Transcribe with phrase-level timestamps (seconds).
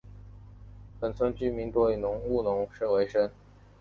[0.99, 3.29] 本村居民多以务农为生。